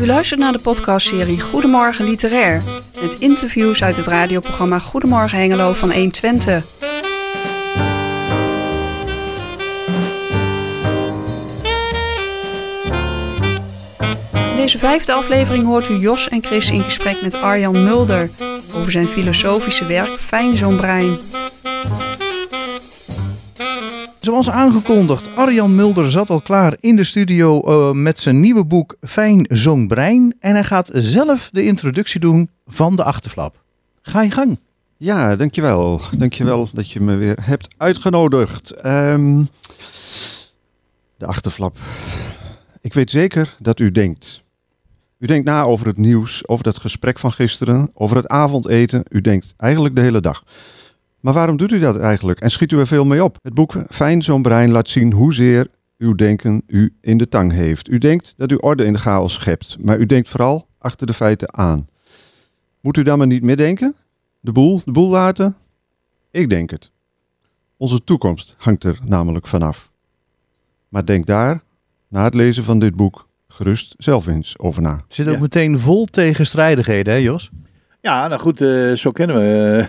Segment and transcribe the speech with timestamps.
[0.00, 2.62] U luistert naar de podcastserie Goedemorgen Literair.
[3.00, 6.64] Met interviews uit het radioprogramma Goedemorgen Hengelo van 120.
[14.50, 18.30] In deze vijfde aflevering hoort u Jos en Chris in gesprek met Arjan Mulder
[18.74, 21.18] over zijn filosofische werk Fijn zo'n brein.
[24.26, 28.96] Zoals aangekondigd, Arjan Mulder zat al klaar in de studio uh, met zijn nieuwe boek
[29.00, 30.36] Fijn zo'n brein.
[30.40, 33.62] En hij gaat zelf de introductie doen van de achterflap.
[34.02, 34.58] Ga je gang.
[34.96, 36.00] Ja, dankjewel.
[36.18, 38.86] Dankjewel dat je me weer hebt uitgenodigd.
[38.86, 39.48] Um,
[41.16, 41.78] de achterflap.
[42.80, 44.42] Ik weet zeker dat u denkt.
[45.18, 49.02] U denkt na over het nieuws, over dat gesprek van gisteren, over het avondeten.
[49.08, 50.44] U denkt eigenlijk de hele dag.
[51.26, 52.40] Maar waarom doet u dat eigenlijk?
[52.40, 53.38] En schiet u er veel mee op?
[53.42, 55.66] Het boek Fijn zo'n brein laat zien hoezeer
[55.98, 57.88] uw denken u in de tang heeft.
[57.88, 61.12] U denkt dat u orde in de chaos schept, maar u denkt vooral achter de
[61.12, 61.88] feiten aan.
[62.80, 63.94] Moet u dan maar niet meer denken?
[64.40, 65.56] De boel, de boel laten?
[66.30, 66.90] Ik denk het.
[67.76, 69.90] Onze toekomst hangt er namelijk vanaf.
[70.88, 71.62] Maar denk daar,
[72.08, 75.04] na het lezen van dit boek, gerust zelf eens over na.
[75.08, 75.40] Zit ook ja.
[75.40, 77.50] meteen vol tegenstrijdigheden, hè Jos?
[78.06, 79.88] Ja, nou goed, uh, zo kennen we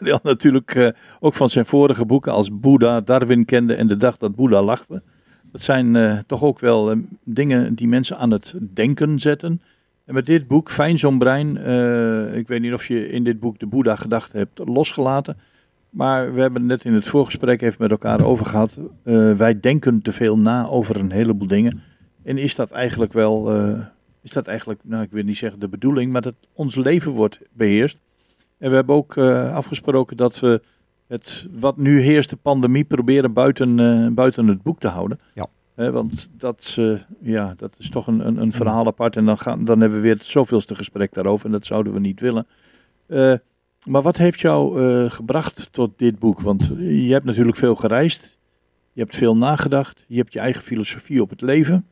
[0.00, 0.88] uh, natuurlijk uh,
[1.20, 5.02] ook van zijn vorige boeken als Boeddha, Darwin kende en de dag dat Boeddha lachte.
[5.52, 9.62] Dat zijn toch ook wel dingen die mensen aan het denken zetten.
[10.04, 11.56] En met dit boek, Fijn zo'n brein,
[12.34, 15.36] ik weet niet of je in dit boek de Boeddha gedachte hebt losgelaten.
[15.90, 18.78] Maar we hebben net in het voorgesprek even met elkaar over gehad.
[19.36, 21.82] wij denken te veel na over een heleboel dingen.
[22.24, 23.50] En is dat eigenlijk wel
[24.28, 27.40] is dat eigenlijk, nou ik wil niet zeggen de bedoeling, maar dat ons leven wordt
[27.52, 28.00] beheerst.
[28.58, 30.62] En we hebben ook uh, afgesproken dat we
[31.06, 35.20] het wat nu heerst, de pandemie, proberen buiten, uh, buiten het boek te houden.
[35.34, 35.46] Ja.
[35.74, 36.78] Want dat,
[37.22, 39.16] ja, dat is toch een, een, een verhaal apart.
[39.16, 41.46] En dan, gaan, dan hebben we weer het zoveelste gesprek daarover.
[41.46, 42.46] En dat zouden we niet willen.
[43.86, 46.40] maar wat heeft jou gebracht tot dit boek?
[46.40, 48.38] Want je hebt natuurlijk veel gereisd.
[48.92, 50.04] Je hebt veel nagedacht.
[50.08, 51.86] Je hebt je eigen filosofie op het leven.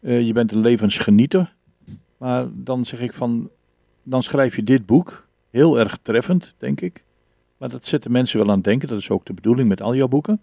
[0.00, 1.54] je bent een levensgenieter.
[2.18, 3.50] Maar dan zeg ik van,
[4.02, 5.26] dan schrijf je dit boek.
[5.50, 7.04] Heel erg treffend, denk ik.
[7.56, 8.88] Maar dat zet de mensen wel aan het denken.
[8.88, 10.40] Dat is ook de bedoeling met al jouw boeken.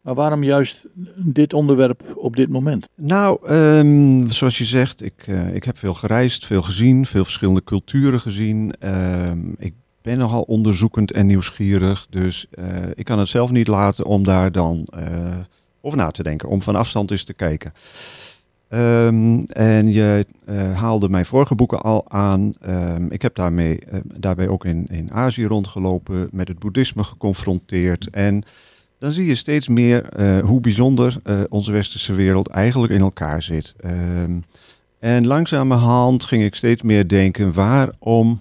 [0.00, 0.86] Maar waarom juist
[1.16, 2.88] dit onderwerp op dit moment?
[2.94, 7.64] Nou, um, zoals je zegt, ik, uh, ik heb veel gereisd, veel gezien, veel verschillende
[7.64, 8.74] culturen gezien.
[8.80, 12.06] Um, ik ben nogal onderzoekend en nieuwsgierig.
[12.10, 15.36] Dus uh, ik kan het zelf niet laten om daar dan uh,
[15.80, 16.48] over na te denken.
[16.48, 17.72] Om van afstand eens te kijken.
[18.68, 22.54] Um, en je uh, haalde mijn vorige boeken al aan.
[22.68, 28.10] Um, ik heb daarmee, uh, daarbij ook in, in Azië rondgelopen, met het boeddhisme geconfronteerd.
[28.10, 28.44] En
[28.98, 31.16] dan zie je steeds meer uh, hoe bijzonder
[31.48, 33.74] onze westerse wereld eigenlijk in elkaar zit.
[33.84, 34.44] Um,
[34.98, 38.40] en langzamerhand ging ik steeds meer denken, waarom,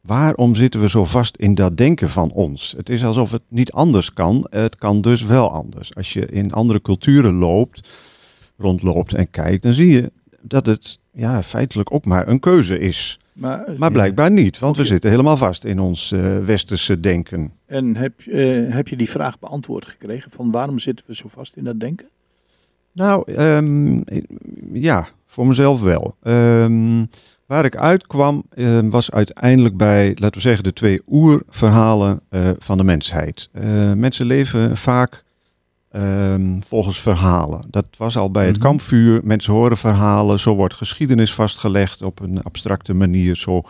[0.00, 2.74] waarom zitten we zo vast in dat denken van ons?
[2.76, 5.94] Het is alsof het niet anders kan, het kan dus wel anders.
[5.94, 7.88] Als je in andere culturen loopt
[8.56, 13.18] rondloopt en kijkt, dan zie je dat het ja, feitelijk ook maar een keuze is.
[13.32, 17.52] Maar, maar blijkbaar niet, want we zitten helemaal vast in ons uh, westerse denken.
[17.66, 21.56] En heb, uh, heb je die vraag beantwoord gekregen van waarom zitten we zo vast
[21.56, 22.06] in dat denken?
[22.92, 24.04] Nou, um,
[24.72, 26.16] ja, voor mezelf wel.
[26.22, 27.08] Um,
[27.46, 32.20] waar ik uitkwam uh, was uiteindelijk bij, laten we zeggen, de twee oerverhalen
[32.58, 33.48] van de mensheid.
[33.94, 35.24] mensen leven vaak
[35.96, 37.64] Um, volgens verhalen.
[37.70, 38.64] Dat was al bij het mhm.
[38.64, 39.20] kampvuur.
[39.24, 40.40] Mensen horen verhalen.
[40.40, 43.36] Zo wordt geschiedenis vastgelegd op een abstracte manier.
[43.36, 43.62] Zo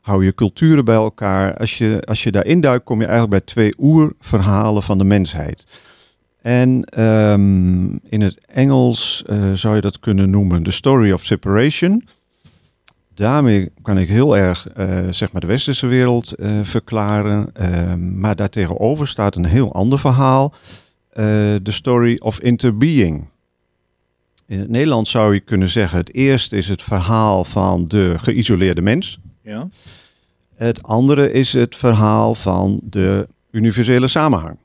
[0.00, 1.56] hou je culturen bij elkaar.
[1.56, 5.66] Als je, als je daarin duikt, kom je eigenlijk bij twee oerverhalen van de mensheid.
[6.42, 12.08] En um, in het Engels uh, zou je dat kunnen noemen The Story of Separation.
[13.14, 17.50] Daarmee kan ik heel erg uh, zeg maar de westerse wereld uh, verklaren.
[17.54, 20.54] Ehm, maar daartegenover staat een heel ander verhaal
[21.12, 23.28] The Story of Interbeing.
[24.46, 28.82] In het Nederlands zou je kunnen zeggen: het eerste is het verhaal van de geïsoleerde
[28.82, 29.18] mens.
[29.42, 29.68] Ja.
[30.54, 34.58] Het andere is het verhaal van de universele samenhang.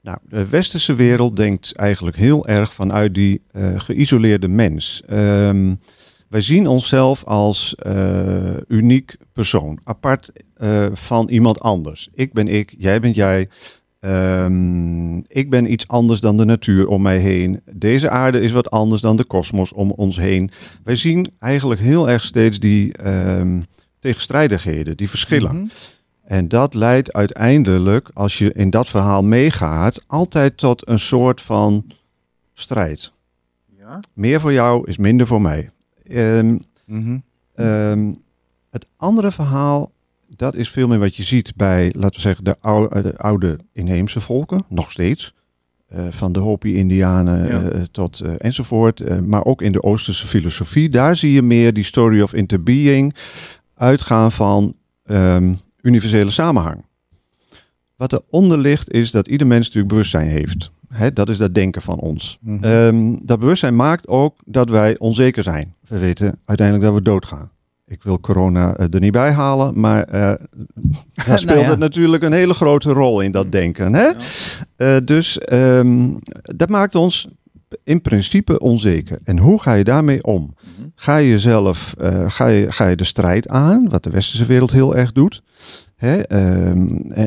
[0.00, 5.02] Nou, de westerse wereld denkt eigenlijk heel erg vanuit die uh, geïsoleerde mens.
[5.10, 5.80] Um,
[6.28, 12.08] wij zien onszelf als uh, uniek persoon, apart uh, van iemand anders.
[12.14, 13.48] Ik ben ik, jij bent jij.
[14.00, 17.60] Um, ik ben iets anders dan de natuur om mij heen.
[17.72, 20.50] Deze aarde is wat anders dan de kosmos om ons heen.
[20.84, 23.64] Wij zien eigenlijk heel erg steeds die um,
[24.00, 25.50] tegenstrijdigheden, die verschillen.
[25.50, 25.70] Mm -hmm.
[26.24, 31.84] En dat leidt uiteindelijk, als je in dat verhaal meegaat, altijd tot een soort van
[32.52, 33.12] strijd.
[33.78, 34.00] Ja?
[34.12, 35.70] Meer voor jou is minder voor mij.
[36.10, 37.22] Um, mm -hmm.
[37.54, 38.12] Ehm,
[38.70, 39.92] het andere verhaal,
[40.36, 43.58] dat is veel meer wat je ziet bij, laten we zeggen, de oude, de oude
[43.72, 45.34] inheemse volken, nog steeds.
[45.88, 47.68] Eh, van de Hopi-Indianen Ja.
[47.70, 49.00] eh, tot eh, enzovoort.
[49.00, 53.14] eh, maar ook in de Oosterse filosofie, daar zie je meer die story of interbeing
[53.74, 56.84] uitgaan van ehm, universele samenhang.
[57.96, 60.70] Wat eronder ligt is dat ieder mens natuurlijk bewustzijn heeft.
[60.88, 62.38] Hè, dat is dat denken van ons.
[62.40, 62.64] Mhm.
[62.64, 65.74] Ehm, dat bewustzijn maakt ook dat wij onzeker zijn.
[65.88, 67.50] We weten uiteindelijk dat we doodgaan.
[67.88, 70.20] Ik wil corona eh, er niet bij halen, maar eh,
[71.26, 71.74] daar speelt Nou ja.
[71.76, 73.94] natuurlijk een hele grote rol in dat denken.
[73.94, 74.02] Hè?
[74.06, 74.14] Ja.
[74.76, 76.08] Eh, dus ehm,
[76.42, 77.28] dat maakt ons
[77.84, 79.18] in principe onzeker.
[79.24, 80.54] En hoe ga je daarmee om?
[80.76, 80.88] Mhm.
[80.94, 84.72] Ga je jezelf, eh, ga, je, ga je de strijd aan, wat de westerse wereld
[84.72, 85.42] heel erg doet.
[85.96, 87.24] Hè, ehm, eh,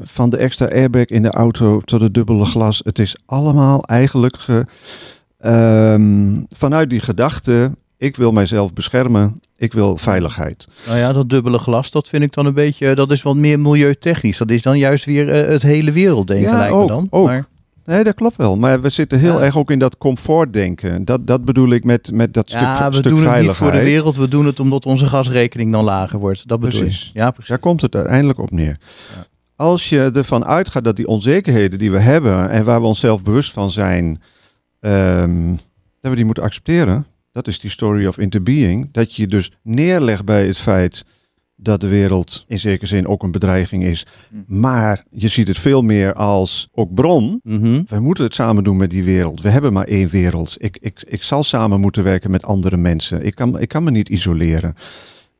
[0.00, 2.80] van de extra airbag in de auto tot het dubbele glas.
[2.84, 4.64] Het is allemaal eigenlijk ge-
[5.38, 7.70] ehm, vanuit die gedachte,
[8.04, 10.68] ik wil mijzelf beschermen, ik wil veiligheid.
[10.86, 13.60] Nou ja, dat dubbele glas, dat vind ik dan een beetje, dat is wat meer
[13.60, 14.38] milieutechnisch.
[14.38, 17.06] Dat is dan juist weer eh, het hele werelddenken Ja, lijkt ook, dan.
[17.10, 17.26] ook.
[17.26, 17.46] Maar,
[17.86, 18.56] Nee, dat klopt wel.
[18.56, 19.44] Maar we zitten heel Ja.
[19.44, 21.04] erg ook in dat comfortdenken.
[21.04, 23.46] Dat, dat bedoel ik met, met dat ja, stuk, we stuk doen het veiligheid.
[23.46, 26.48] niet voor de wereld, we doen het omdat onze gasrekening dan lager wordt.
[26.48, 27.10] Dat bedoel Precies.
[27.12, 27.18] je.
[27.18, 27.48] Ja, precies.
[27.48, 28.76] Daar komt het uiteindelijk op neer.
[29.14, 29.26] Ja.
[29.56, 33.52] Als je ervan uitgaat dat die onzekerheden die we hebben en waar we onszelf bewust
[33.52, 34.22] van zijn,
[34.80, 35.48] ehm,
[36.00, 37.06] dat we die moeten accepteren.
[37.34, 38.88] Dat is die story of interbeing.
[38.92, 41.04] Dat je dus neerlegt bij het feit
[41.56, 44.06] dat de wereld in zekere zin ook een bedreiging is.
[44.30, 44.36] Hm.
[44.60, 47.40] Maar je ziet het veel meer als ook bron.
[47.42, 47.82] Mhm.
[47.88, 49.40] We moeten het samen doen met die wereld.
[49.40, 50.56] We hebben maar één wereld.
[50.58, 53.24] Ik, ik, ik zal samen moeten werken met andere mensen.
[53.24, 54.74] Ik kan, ik kan me niet isoleren.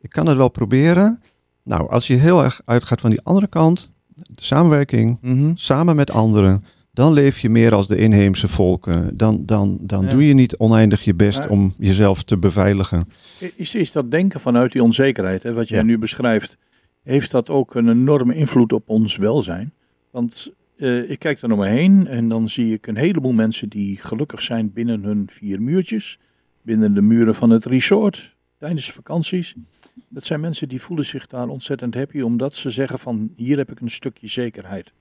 [0.00, 1.20] Ik kan het wel proberen.
[1.64, 5.50] Nou, als je heel erg uitgaat van die andere kant, de samenwerking, Mhm.
[5.55, 6.64] samen met anderen,
[6.94, 9.17] dan leef je meer als de inheemse volken.
[9.17, 10.11] Dan, dan, dan Ja.
[10.11, 11.49] doe je niet oneindig je best Ja.
[11.49, 13.08] om jezelf te beveiligen.
[13.56, 15.85] Is, is dat denken vanuit die onzekerheid, hè, wat jij Ja.
[15.85, 16.58] nu beschrijft,
[17.02, 19.73] heeft dat ook een enorme invloed op ons welzijn?
[20.11, 23.69] Want eh, ik kijk er naar me heen en dan zie ik een heleboel mensen
[23.69, 26.19] die gelukkig zijn binnen hun vier muurtjes,
[26.62, 29.55] binnen de muren van het resort, tijdens vakanties.
[30.08, 33.70] Dat zijn mensen die voelen zich daar ontzettend happy, omdat ze zeggen van hier heb
[33.70, 34.93] ik een stukje zekerheid.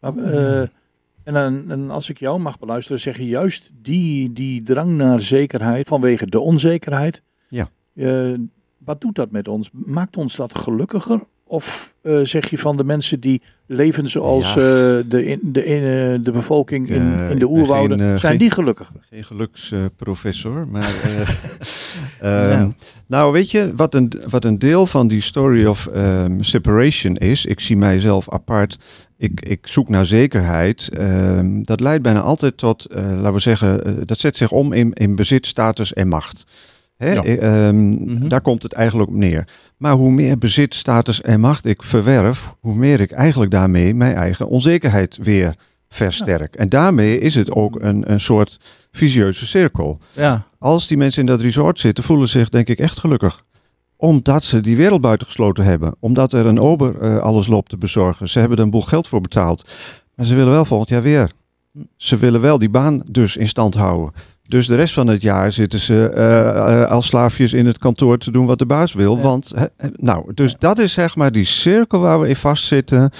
[0.00, 0.68] Maar, eh,
[1.36, 5.88] en, en als ik jou mag beluisteren, zeg je juist die, die drang naar zekerheid
[5.88, 7.22] vanwege de onzekerheid.
[7.48, 7.68] Ja.
[7.94, 8.32] Eh,
[8.78, 9.70] wat doet dat met ons?
[9.72, 11.20] Maakt ons dat gelukkiger?
[11.50, 14.60] Of eh, zeg je van de mensen die leven zoals Ja.
[14.60, 18.50] eh, de, in, de, in, de bevolking in, in de oerwouden, geen, zijn geen- die
[18.50, 18.94] gelukkiger?
[19.00, 20.92] Geen geluksprofessor, maar.
[22.20, 22.72] Nou.
[23.06, 27.44] nou, weet je, wat een, wat een deel van die story of ehm, separation is.
[27.46, 28.78] Ik zie mijzelf apart.
[29.18, 30.88] Ik, ik zoek naar zekerheid.
[30.88, 34.72] ehm, dat leidt bijna altijd tot, eh, laten we zeggen, eh, dat zet zich om
[34.72, 36.46] in, in bezit, status en macht.
[36.96, 37.12] Hè?
[37.12, 37.22] Ja.
[37.22, 38.28] eh, ehm, Mhm.
[38.28, 39.48] Daar komt het eigenlijk op neer.
[39.76, 44.14] Maar hoe meer bezit, status en macht ik verwerf, hoe meer ik eigenlijk daarmee mijn
[44.16, 45.54] eigen onzekerheid weer
[45.88, 46.54] versterk.
[46.54, 48.60] En daarmee is het ook een, een soort
[48.92, 50.00] visieuze cirkel.
[50.12, 50.46] Ja.
[50.58, 53.44] Als die mensen in dat resort zitten, voelen ze zich denk ik echt gelukkig.
[54.00, 55.94] Omdat ze die wereld buitengesloten hebben.
[56.00, 58.28] Omdat er een ober eh, alles loopt te bezorgen.
[58.28, 59.68] Ze hebben er een boel geld voor betaald.
[60.14, 61.30] Maar ze willen wel volgend jaar weer.
[61.96, 64.12] Ze willen wel die baan dus in stand houden.
[64.42, 68.18] Dus de rest van het jaar zitten ze eh, eh, als slaafjes in het kantoor
[68.18, 69.16] te doen wat de baas wil.
[69.16, 69.22] Ja.
[69.22, 69.54] Want,
[69.96, 73.10] nou, dus dat is zeg maar die cirkel waar we in vastzitten.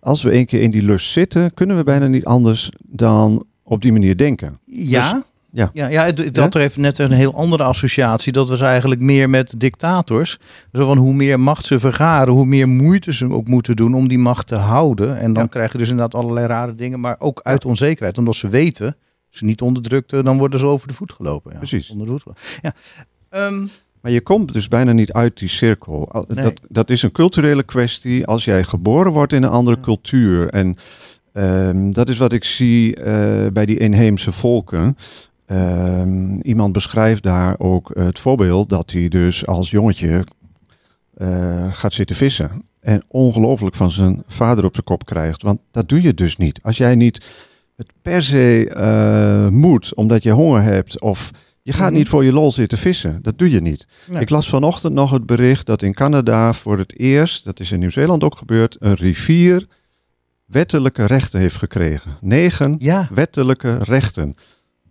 [0.00, 3.82] Als we een keer in die lust zitten, kunnen we bijna niet anders dan op
[3.82, 4.58] die manier denken.
[4.64, 5.12] Ja?
[5.12, 5.22] Dus-
[5.56, 5.70] ja.
[5.72, 8.32] Ja, ja, het, het had er even net een heel andere associatie.
[8.32, 10.38] Dat was eigenlijk meer met dictators.
[10.72, 14.08] Zo van hoe meer macht ze vergaren, hoe meer moeite ze ook moeten doen om
[14.08, 15.18] die macht te houden.
[15.18, 15.48] En dan Ja.
[15.48, 18.18] krijg je dus inderdaad allerlei rare dingen, maar ook uit onzekerheid.
[18.18, 18.86] Omdat ze weten,
[19.28, 21.50] als ze niet onderdrukten, dan worden ze over de voet gelopen.
[21.52, 21.90] Ja, Precies.
[21.90, 22.42] Onder de voet gelopen.
[22.62, 22.72] Ja.
[23.30, 23.66] Ehm,
[24.00, 26.24] Maar je komt dus bijna niet uit die cirkel.
[26.28, 26.44] Nee.
[26.44, 28.26] Dat, dat is een culturele kwestie.
[28.26, 29.82] Als jij geboren wordt in een andere Ja.
[29.82, 30.48] cultuur.
[30.48, 30.76] En
[31.32, 34.96] ehm, dat is wat ik zie eh, bij die inheemse volken.
[35.46, 40.24] Ehm, iemand beschrijft daar ook het voorbeeld dat hij dus als jongetje
[41.14, 42.62] eh, gaat zitten vissen.
[42.80, 45.42] En ongelooflijk van zijn vader op zijn kop krijgt.
[45.42, 46.60] Want dat doe je dus niet.
[46.62, 47.26] Als jij niet
[47.76, 51.00] het per se eh, moet, omdat je honger hebt.
[51.00, 51.30] Of
[51.62, 51.98] je gaat Mhm.
[51.98, 53.18] niet voor je lol zitten vissen.
[53.22, 53.86] Dat doe je niet.
[54.10, 54.20] Nee.
[54.20, 57.78] Ik las vanochtend nog het bericht dat in Canada voor het eerst, dat is in
[57.78, 59.66] Nieuw-Zeeland ook gebeurd, een rivier
[60.44, 62.16] wettelijke rechten heeft gekregen.
[62.20, 64.34] Negen ja, wettelijke rechten.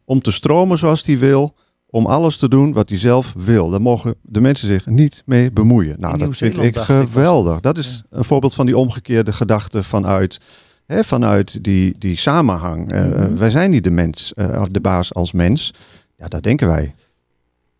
[0.05, 1.53] Om te stromen zoals die wil,
[1.89, 3.69] om alles te doen wat hij zelf wil.
[3.69, 5.95] Daar mogen de mensen zich niet mee bemoeien.
[5.99, 7.59] Nou, dat vind ik geweldig.
[7.59, 7.77] dat.
[7.77, 10.39] Is een voorbeeld van die omgekeerde gedachte vanuit,
[10.85, 12.91] hè, vanuit die, die samenhang.
[12.91, 13.35] Eh, Mhm.
[13.35, 15.73] wij zijn niet de mens, eh, de baas als mens.
[16.17, 16.93] Ja, dat denken wij.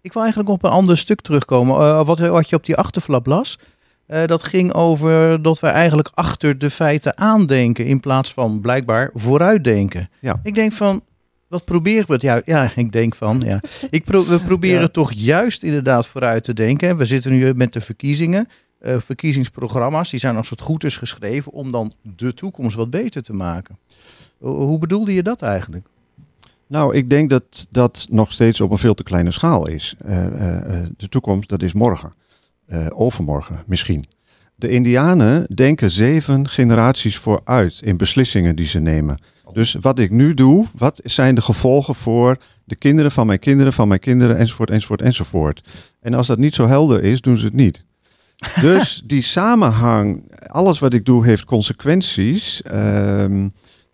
[0.02, 1.76] Ik wil eigenlijk op een ander stuk terugkomen.
[1.80, 3.60] Uh, wat, wat je op die achterflap las.
[4.08, 9.10] Uh, dat ging over dat wij eigenlijk achter de feiten aandenken in plaats van blijkbaar
[9.14, 10.10] vooruitdenken.
[10.20, 10.40] Ja.
[10.44, 11.02] Ik denk van,
[11.48, 12.22] wat proberen we het?
[12.22, 13.60] Ja, ja ik denk van, ja.
[13.90, 14.88] Ik pro we proberen ja.
[14.88, 16.98] toch juist inderdaad vooruit te denken.
[16.98, 18.48] We zitten nu met de verkiezingen.
[18.82, 23.22] Uh, verkiezingsprogramma's, die zijn als het goed is geschreven om dan de toekomst wat beter
[23.22, 23.78] te maken.
[24.38, 25.86] Hoe bedoelde je dat eigenlijk?
[26.68, 29.96] Nou, ik denk dat dat nog steeds op een veel te kleine schaal is.
[30.06, 30.30] Uh, uh,
[30.98, 32.14] de toekomst, dat is morgen.
[32.90, 34.06] overmorgen misschien.
[34.56, 39.20] De Indianen denken zeven generaties vooruit in beslissingen die ze nemen.
[39.54, 43.74] Dus wat ik nu doe, wat zijn de gevolgen voor de kinderen van mijn kinderen,
[43.74, 45.68] van mijn kinderen, enzovoort, enzovoort, enzovoort.
[46.02, 47.86] En als dat niet zo helder is, doen ze het niet.
[48.62, 52.62] Dus die samenhang, alles wat ik doe heeft consequenties.
[52.72, 53.54] Um,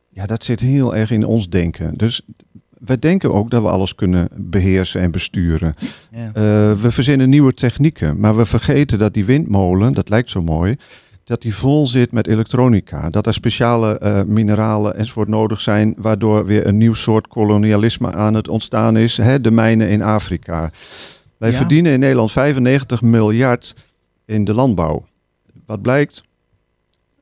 [0.10, 1.98] ja, dat zit heel erg in ons denken.
[1.98, 2.22] Dus
[2.86, 5.76] wij denken ook dat we alles kunnen beheersen en besturen.
[6.12, 6.28] Ja.
[6.28, 6.34] Uh,
[6.82, 10.78] we verzinnen nieuwe technieken, maar we vergeten dat die windmolen, dat lijkt zo mooi,
[11.24, 13.10] dat die vol zit met elektronica.
[13.10, 18.34] Dat er speciale uh, mineralen enzovoort nodig zijn, waardoor weer een nieuw soort kolonialisme aan
[18.34, 19.18] het ontstaan is.
[19.18, 20.72] Hè, de mijnen in Afrika.
[21.38, 21.58] Wij ja.
[21.58, 23.76] verdienen in Nederland 95 miljard
[24.26, 25.06] in de landbouw.
[25.66, 26.24] Wat blijkt?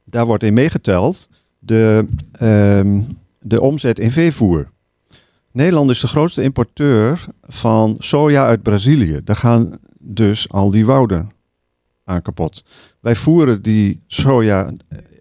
[0.04, 1.28] Daar wordt in meegeteld
[1.60, 2.06] de,
[2.42, 3.08] um,
[3.40, 4.70] de omzet in veevoer.
[5.52, 9.22] Nederland is de grootste importeur van soja uit Brazilië.
[9.24, 11.32] Daar gaan dus al die wouden
[12.04, 12.64] aan kapot.
[13.00, 14.72] Wij voeren die soja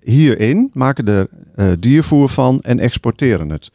[0.00, 3.72] hierin, maken er uh, diervoer van en exporteren het.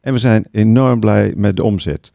[0.00, 2.12] En we zijn enorm blij met de omzet.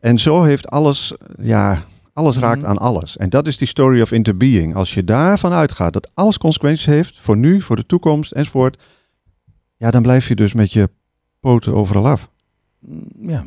[0.00, 2.70] En zo heeft alles, ja, alles raakt mm -hmm.
[2.70, 3.16] aan alles.
[3.16, 4.74] En dat is die story of interbeing.
[4.74, 8.82] Als je daarvan uitgaat dat alles consequenties heeft voor nu, voor de toekomst enzovoort,
[9.76, 10.90] ja, dan blijf je dus met je
[11.40, 12.32] poten overal af.
[13.18, 13.46] Ja.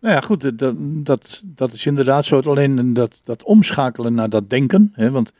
[0.00, 2.40] Nou ja, goed, dat, dat, dat is inderdaad zo.
[2.40, 4.92] Alleen dat, dat omschakelen naar dat denken.
[4.94, 5.32] Hè, want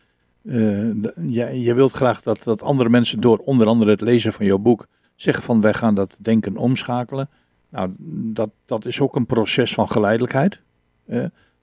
[0.42, 0.92] uh,
[1.28, 4.58] je, je wilt graag dat, dat andere mensen door onder andere het lezen van jouw
[4.58, 7.28] boek zeggen van wij gaan dat denken omschakelen.
[7.68, 7.90] Nou,
[8.32, 10.60] dat, dat is ook een proces van geleidelijkheid.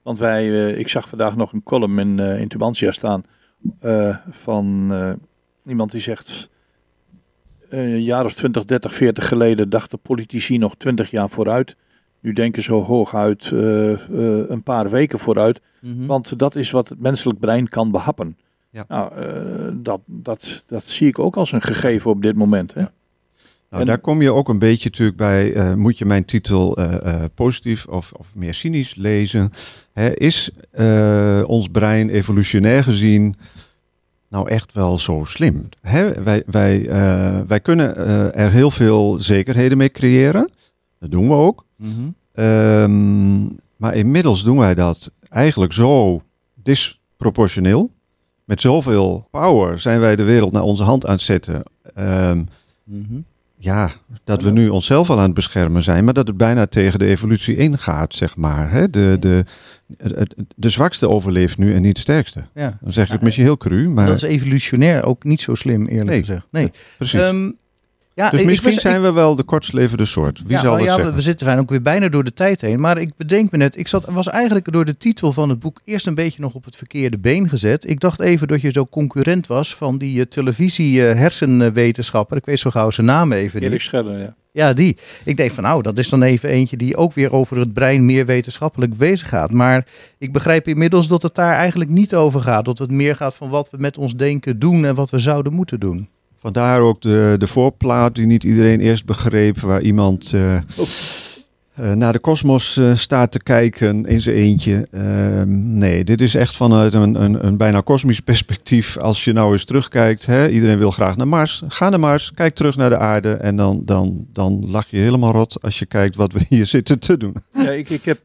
[0.02, 3.24] Want wij, uh, ik zag vandaag nog een column in, uh, staan
[4.30, 4.92] van
[5.66, 6.50] iemand die zegt
[7.72, 11.76] een uh, jaar of 20, 30, 40 geleden dachten politici nog 20 jaar vooruit.
[12.20, 13.98] Nu denken ze hooguit uh, uh,
[14.48, 15.60] een paar weken vooruit.
[15.80, 16.06] Mm -hmm.
[16.06, 18.36] Want dat is wat het menselijk brein kan behappen.
[18.70, 18.84] Ja.
[18.88, 19.12] Nou,
[19.76, 22.74] dat, dat, dat zie ik ook als een gegeven op dit moment.
[22.74, 22.80] Hè?
[22.80, 22.92] Ja.
[23.70, 26.78] Nou, en, daar kom je ook een beetje natuurlijk bij, moet je mijn titel
[27.34, 29.52] positief of, of meer cynisch lezen.
[29.92, 30.50] Hè, is
[31.46, 33.36] ons brein evolutionair gezien
[34.32, 35.68] nou echt wel zo slim?
[35.80, 36.22] Hè?
[36.22, 40.50] Wij, wij, uh, wij kunnen uh, er heel veel zekerheden mee creëren.
[40.98, 41.64] Dat doen we ook.
[41.76, 42.44] Mm -hmm.
[42.44, 46.22] um, maar inmiddels doen wij dat eigenlijk zo
[46.54, 47.90] disproportioneel.
[48.44, 51.62] Met zoveel power zijn wij de wereld naar onze hand aan het zetten.
[51.98, 52.48] Um,
[52.84, 53.24] mm -hmm.
[53.64, 53.90] Ja,
[54.24, 57.06] dat we nu onszelf al aan het beschermen zijn, maar dat het bijna tegen de
[57.06, 58.70] evolutie ingaat, zeg maar.
[58.70, 58.90] Hè?
[58.90, 59.44] De, de,
[59.86, 60.26] de,
[60.56, 62.44] de zwakste overleeft nu en niet de sterkste.
[62.54, 62.78] Ja.
[62.80, 64.06] Dan zeg ik het misschien heel cru, maar...
[64.06, 66.18] Dat is evolutionair ook niet zo slim, eerlijk nee.
[66.18, 66.46] gezegd.
[66.50, 67.20] Nee, precies.
[67.20, 67.56] Um,
[68.14, 70.42] ja, dus misschien was, zijn ik, we wel de kortstlevende soort.
[70.42, 71.14] Wie ja, zal dat ja, zeggen?
[71.14, 72.80] We zitten fijn ook weer bijna door de tijd heen.
[72.80, 75.80] Maar ik bedenk me net, ik zat, was eigenlijk door de titel van het boek
[75.84, 77.88] eerst een beetje nog op het verkeerde been gezet.
[77.88, 82.36] Ik dacht even dat je zo concurrent was van die uh, televisie uh, hersenwetenschapper.
[82.36, 83.68] Ik weet zo gauw zijn naam even niet.
[83.68, 84.34] Erik Scherder, ja.
[84.52, 84.96] Ja, die.
[85.24, 88.04] Ik denk van nou, dat is dan even eentje die ook weer over het brein
[88.04, 89.50] meer wetenschappelijk bezig gaat.
[89.50, 89.86] Maar
[90.18, 92.64] ik begrijp inmiddels dat het daar eigenlijk niet over gaat.
[92.64, 95.52] Dat het meer gaat van wat we met ons denken doen en wat we zouden
[95.52, 96.08] moeten doen.
[96.42, 100.86] Vandaar ook de, de voorplaat die niet iedereen eerst begreep, waar iemand uh, oh.
[101.80, 104.88] uh, naar de kosmos uh, staat te kijken in zijn eentje.
[104.90, 108.96] Ehm, nee, dit is echt vanuit een, een, een, bijna kosmisch perspectief.
[108.96, 111.62] Als je nou eens terugkijkt, hè, iedereen wil graag naar Mars.
[111.68, 115.32] Ga naar Mars, kijk terug naar de aarde en dan, dan, dan lach je helemaal
[115.32, 117.34] rot als je kijkt wat we hier zitten te doen.
[117.52, 118.20] Ja, ik, ik heb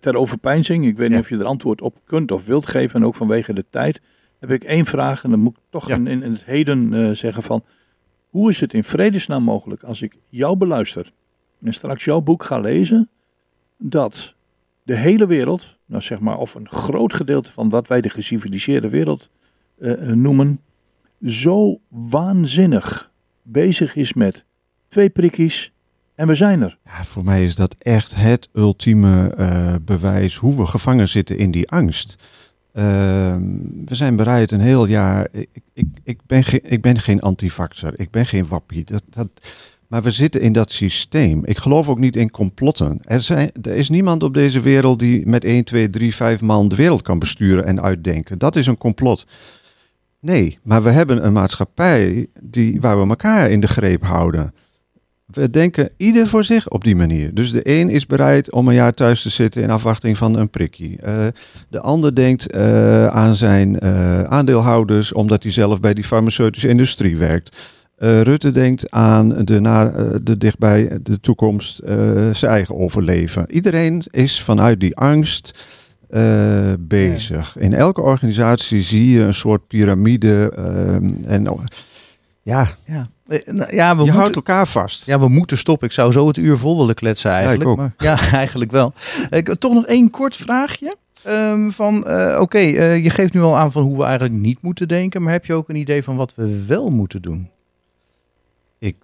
[0.00, 1.22] ter overpeinzing, ik weet niet ja.
[1.22, 4.00] of je er antwoord op kunt of wilt geven, en ook vanwege de tijd
[4.38, 5.94] heb ik één vraag en dan moet ik toch ja.
[5.94, 7.64] in, in, het heden uh, zeggen van...
[8.28, 11.12] Hoe is het in vredesnaam mogelijk als ik jou beluister
[11.64, 13.08] en straks jouw boek ga lezen...
[13.76, 14.34] dat
[14.82, 18.88] de hele wereld, nou zeg maar, of een groot gedeelte van wat wij de geciviliseerde
[18.88, 19.30] wereld
[19.78, 20.60] uh, noemen...
[21.24, 23.10] zo waanzinnig
[23.42, 24.44] bezig is met
[24.88, 25.72] twee prikkies
[26.14, 26.78] en we zijn er.
[26.84, 31.50] Ja, voor mij is dat echt het ultieme uh, bewijs hoe we gevangen zitten in
[31.50, 32.16] die angst...
[32.78, 32.84] Uh,
[33.84, 35.28] we zijn bereid een heel jaar.
[35.32, 38.84] Ik, ik, ik, ben, ik ben geen antivaxer, ik ben geen wappie.
[38.84, 39.28] Dat, dat,
[39.86, 41.44] Maar we zitten in dat systeem.
[41.44, 43.00] Ik geloof ook niet in complotten.
[43.04, 46.68] Er, zijn, er is niemand op deze wereld die met 1, 2, 3, 5 man
[46.68, 48.38] de wereld kan besturen en uitdenken.
[48.38, 49.26] Dat is een complot.
[50.20, 54.54] Nee, maar we hebben een maatschappij die, waar we elkaar in de greep houden.
[55.28, 57.34] We denken ieder voor zich op die manier.
[57.34, 60.50] Dus de een is bereid om een jaar thuis te zitten in afwachting van een
[60.50, 60.98] prikkie.
[61.06, 61.26] Uh,
[61.68, 67.16] de ander denkt uh, aan zijn uh, aandeelhouders omdat hij zelf bij die farmaceutische industrie
[67.16, 67.56] werkt.
[68.00, 69.92] Rutte denkt aan de, na,
[70.22, 71.80] de dichtbij de toekomst
[72.32, 73.44] zijn eigen overleven.
[73.50, 75.58] Iedereen is vanuit die angst
[76.78, 77.56] bezig.
[77.58, 80.52] In elke organisatie zie je een soort piramide
[81.26, 81.48] en
[82.48, 82.68] ja.
[82.84, 83.06] ja.
[83.24, 85.06] Ja, we je moeten, houdt elkaar vast.
[85.06, 85.86] Ja, we moeten stoppen.
[85.86, 87.64] Ik zou zo het uur vol willen kletsen eigenlijk.
[87.64, 88.92] Ja, ik maar, ja eigenlijk wel.
[89.30, 90.96] Ik, toch nog één kort vraagje.
[91.26, 94.34] Um, van, uh, oké, okay, uh, je geeft nu al aan van hoe we eigenlijk
[94.34, 95.22] niet moeten denken.
[95.22, 97.50] Maar heb je ook een idee van wat we wel moeten doen?
[98.78, 98.96] Ik...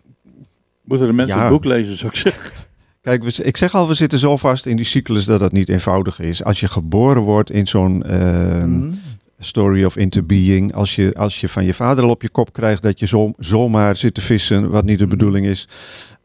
[0.84, 1.42] Moeten de mensen ja.
[1.42, 2.52] het boek lezen, zou ik zeggen.
[3.00, 5.68] Kijk, we, ik zeg al, we zitten zo vast in die cyclus dat dat niet
[5.68, 6.44] eenvoudig is.
[6.44, 8.04] Als je geboren wordt in zo'n...
[8.06, 9.00] Uh, mm
[9.44, 10.74] story of interbeing.
[10.74, 13.32] Als je, als je van je vader al op je kop krijgt dat je zo,
[13.38, 15.68] zomaar zit te vissen, wat niet de bedoeling is.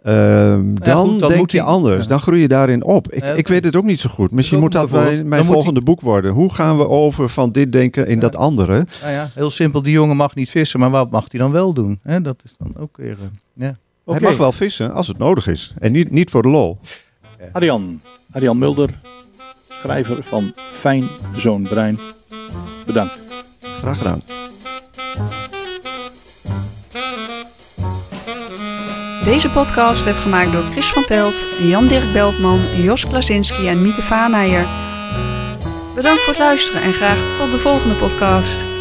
[0.03, 2.03] Um, dan, ja, goed, dan denk je anders.
[2.03, 2.09] Ja.
[2.09, 3.11] Dan groei je daarin op.
[3.11, 4.31] Ik, ja, ik weet het ook niet zo goed.
[4.31, 6.31] Misschien moet dat mijn, mijn volgende boek worden.
[6.31, 8.85] Hoe gaan we over van dit denken in dat andere?
[9.01, 9.81] Nou ja, heel simpel.
[9.81, 11.99] Die jongen mag niet vissen, maar wat mag hij dan wel doen?
[12.03, 13.17] He, dat is dan ook weer...
[13.53, 13.77] Ja.
[14.03, 14.19] Okay.
[14.19, 15.73] Hij mag wel vissen als het nodig is.
[15.79, 16.79] En niet, niet voor de lol.
[17.51, 18.89] Arjan, Arjan Mulder,
[19.81, 21.97] schrijver van Fijn Zo'n Brein.
[22.89, 23.21] Bedankt.
[23.81, 24.21] Graag gedaan.
[29.23, 34.67] Deze podcast werd gemaakt door Chris van Pelt, Jan-Dirk Beltman, Jos Klasinski en Mieke Vaameijer.
[35.95, 38.78] Bedankt voor het luisteren en graag tot de volgende podcast.